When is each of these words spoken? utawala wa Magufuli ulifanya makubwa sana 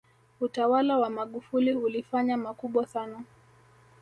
utawala 0.39 0.97
wa 0.97 1.09
Magufuli 1.09 1.73
ulifanya 1.73 2.37
makubwa 2.37 2.87
sana 2.87 3.23